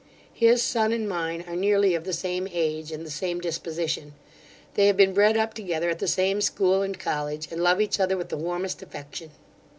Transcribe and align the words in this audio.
His 0.33 0.63
son 0.63 0.91
and 0.93 1.07
mine 1.07 1.43
are 1.47 1.55
nearly 1.55 1.93
of 1.93 2.05
the 2.05 2.11
same 2.11 2.47
age 2.51 2.91
and 2.91 3.05
the 3.05 3.11
same 3.11 3.39
disposition; 3.39 4.15
they 4.73 4.87
have 4.87 4.97
been 4.97 5.13
bred 5.13 5.37
up 5.37 5.53
together 5.53 5.91
at 5.91 5.99
the 5.99 6.07
same 6.07 6.41
school 6.41 6.81
and 6.81 6.97
college, 6.99 7.47
and 7.51 7.61
love 7.61 7.79
each 7.79 7.99
other 7.99 8.17
with 8.17 8.29
the 8.29 8.35
warmest 8.37 8.81
affection. 8.81 9.29